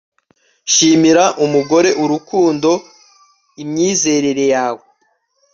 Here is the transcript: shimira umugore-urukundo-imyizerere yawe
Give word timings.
shimira 0.73 1.25
umugore-urukundo-imyizerere 1.45 4.43
yawe 4.53 4.83